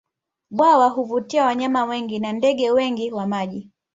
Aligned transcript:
Bwawa 0.51 0.89
huvutia 0.89 1.45
wanyama 1.45 1.85
wengi 1.85 2.19
na 2.19 2.33
ndege 2.33 2.71
wengi 2.71 3.11
wa 3.11 3.27
maji 3.27 3.71